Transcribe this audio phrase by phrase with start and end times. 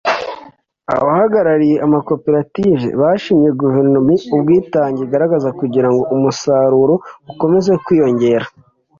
[0.95, 6.95] Abahagarariye amakoperative bashimye Guverinoma ubwitange igaragaza kugira ngo umusaruro
[7.31, 8.45] ukomeze kwiyongera